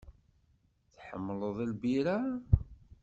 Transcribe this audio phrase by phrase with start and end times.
[0.95, 2.17] Tḥemmleḍ lbira?